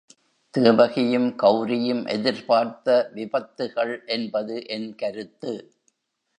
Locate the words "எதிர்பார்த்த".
2.07-3.11